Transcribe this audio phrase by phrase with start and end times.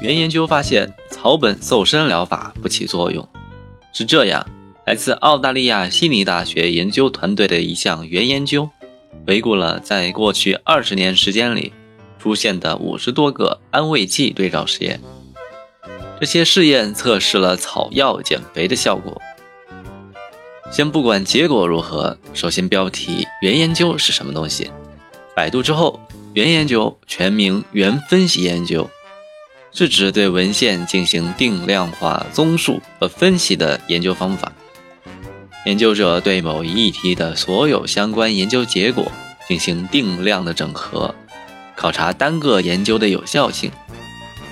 [0.00, 3.28] 原研究发现草本瘦身疗法不起作用。
[3.92, 4.46] 是这样，
[4.86, 8.70] 来自澳大利亚悉尼大学研究团队的一项原研究，
[9.26, 11.72] 回顾了在过去二十年时间里
[12.18, 15.00] 出现的五十多个安慰剂对照实验。
[16.20, 19.20] 这些试验测试了草药减肥的效果。
[20.70, 24.70] 先不管结果如何，首先标题原研究是什么东西？
[25.34, 25.98] 百度之后，
[26.34, 28.88] 原研究全名原分析研究。
[29.78, 34.52] 是指对文献进行定量化综述和分析的研究方法。
[35.66, 39.06] 研究者对某一议题的所有相关研究结果
[39.46, 41.14] 进行定量的整合，
[41.76, 43.70] 考察单个研究的有效性，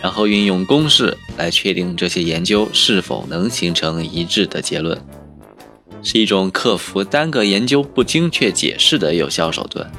[0.00, 4.96] 然后运用公式来确定这些研究是否能形成一致的结论，
[6.04, 9.90] 是一种克服单个研究不精确解释的有效手段。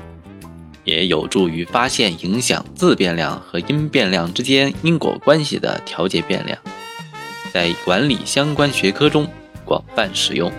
[0.88, 6.58] 也有助于发现影响自变量和因变量之间因果关系的调节变量，
[7.52, 9.28] 在管理相关学科中
[9.66, 10.50] 广泛使用。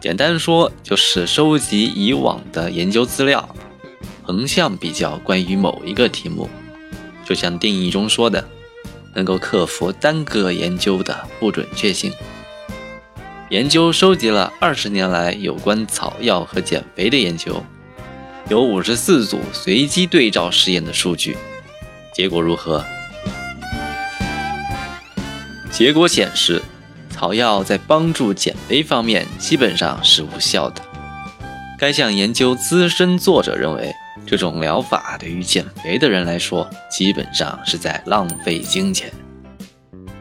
[0.00, 3.54] 简单说，就是收集以往的研究资料，
[4.22, 6.48] 横向比较关于某一个题目。
[7.22, 8.42] 就像定义中说的，
[9.14, 12.10] 能够克服单个研究的不准确性。
[13.50, 17.62] 研究收集了二十年来有关草药和减肥的研究。
[18.48, 21.36] 有五十四组随机对照试验的数据，
[22.14, 22.84] 结果如何？
[25.70, 26.60] 结果显示，
[27.10, 30.82] 草药在帮助减肥方面基本上是无效的。
[31.78, 33.92] 该项研究资深作者认为，
[34.26, 39.10] 这种疗法对于减肥的人来说，基本上是在浪费金钱。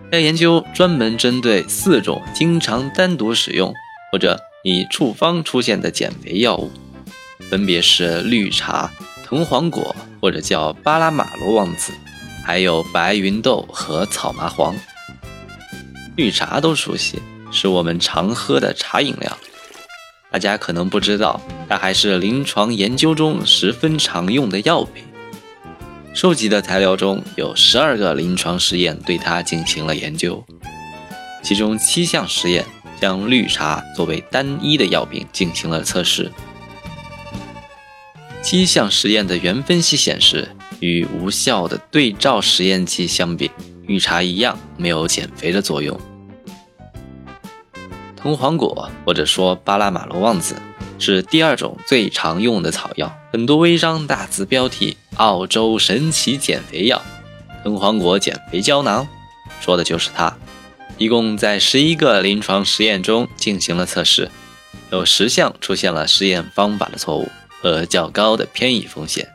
[0.10, 3.74] 该研究专门针对四种经常单独使用
[4.12, 6.72] 或者以处方出现的减肥药物。
[7.50, 8.92] 分别是绿茶、
[9.24, 11.92] 藤黄果或者叫巴拉马罗王子，
[12.46, 14.76] 还有白芸豆和草麻黄。
[16.16, 17.22] 绿茶都熟悉，
[17.52, 19.38] 是我们常喝的茶饮料。
[20.30, 25.04] 大家可能不知道，它还是临床研究中十分常用的药品。
[26.14, 30.44] 收集的材料中有十二个临床实验对它进行了研究，
[31.42, 32.66] 其中七项实验
[33.00, 36.30] 将绿茶作为单一的药品进行了测试。
[38.42, 43.52] 七项实验的原分析显示，与无效的对照实验剂相比，
[43.86, 46.00] 绿茶一样没有减肥的作用。
[48.16, 50.56] 藤黄果或者说巴拉马罗旺子
[51.00, 57.02] 是第二种最常用的草药，很多微商大字标题“澳洲神奇减肥药，
[57.64, 59.08] 藤黄果减肥胶囊”，
[59.62, 60.36] 说的就是它。
[60.98, 64.30] 一共在十一个临床实验中进行了测试，
[64.92, 67.30] 有十项出现了实验方法的错误。
[67.62, 69.30] 和较高的偏移风险。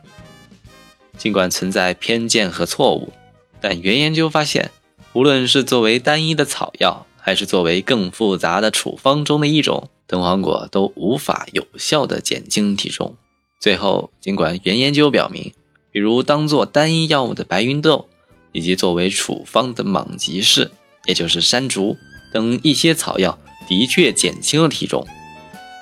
[1.17, 3.11] 尽管存在偏见和错误，
[3.59, 4.69] 但原研究发现，
[5.13, 13.15] 无论是作为单一的草药，还是作为更复杂的处方中的一种，藤黄果都无法有效地减轻体重。
[13.59, 15.53] 最后，尽管原研究表明，
[15.91, 18.07] 比如当做单一药物的白芸豆，
[18.51, 20.69] 以及作为处方的莽吉士，
[21.05, 21.97] 也就是山竹
[22.31, 25.07] 等一些草药的确减轻了体重，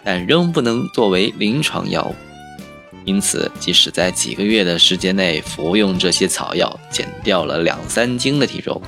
[0.06, 2.16] 但仍不能作为临床药物。
[3.06, 8.82] 因此，即使在几个月的时间内服用这些草药，减掉了两三斤的体重，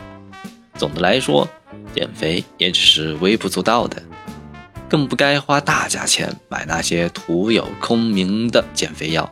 [0.75, 1.47] 总的来说，
[1.94, 4.01] 减肥也只是微不足道的，
[4.89, 9.31] 更不该花大价钱买那些徒有空名的减肥药。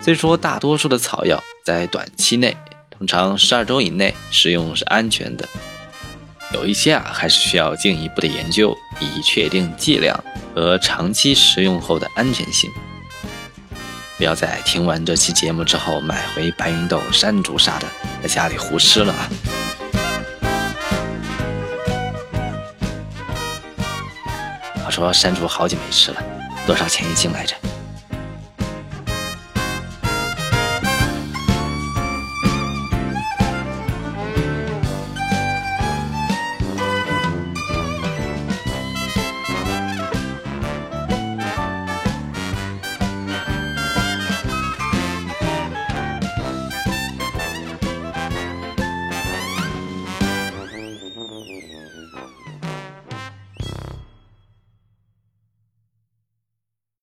[0.00, 2.56] 虽说大多数的草药在短期内，
[2.90, 5.48] 通常十二周以内使用是安全的，
[6.54, 10.22] 有一些啊还是需要进一步的研究，以确定剂量
[10.54, 12.70] 和长期食用后的安全性。
[14.20, 17.86] 不要在听完这期节目之后买回白芸豆、山竹啥的，
[18.22, 19.30] 在家里胡吃了啊！
[24.84, 26.22] 我说山竹好久没吃了，
[26.66, 27.56] 多少钱一斤来着？